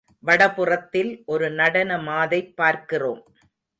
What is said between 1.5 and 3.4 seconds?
நடன மாதைப் பார்க்கிறோம்.